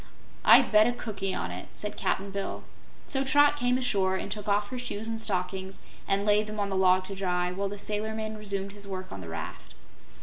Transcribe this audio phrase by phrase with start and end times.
[0.43, 2.63] "I'd bet a cookie on it," said Cap'n Bill,
[3.05, 6.69] so Trot came ashore and took off her shoes and stockings and laid them on
[6.69, 9.75] the log to dry, while the sailor man resumed his work on the raft.